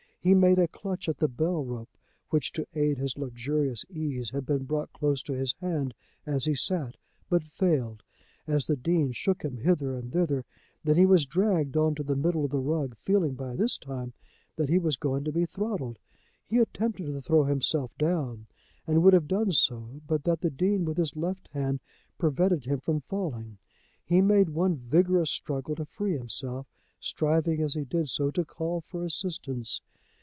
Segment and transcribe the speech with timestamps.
[0.23, 1.97] He made a clutch at the bell rope,
[2.29, 5.95] which to aid his luxurious ease had been brought close to his hand
[6.27, 6.95] as he sat,
[7.27, 8.03] but failed,
[8.45, 10.45] as the Dean shook him hither and thither.
[10.83, 14.13] Then he was dragged on to the middle of the rug, feeling by this time
[14.57, 15.97] that he was going to be throttled.
[16.43, 18.45] He attempted to throw himself down,
[18.85, 21.79] and would have done so but that the Dean with his left hand
[22.19, 23.57] prevented him from falling.
[24.05, 26.67] He made one vigorous struggle to free himself,
[26.99, 29.81] striving as he did so to call for assistance.